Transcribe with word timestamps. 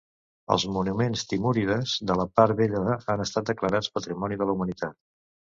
Els 0.53 0.63
monuments 0.77 1.25
timúrides 1.33 1.93
de 2.13 2.15
la 2.21 2.25
part 2.39 2.57
vella 2.63 2.95
han 3.15 3.25
estat 3.27 3.53
declarats 3.53 3.93
Patrimoni 3.99 4.41
de 4.43 4.51
la 4.51 4.59
Humanitat. 4.59 4.99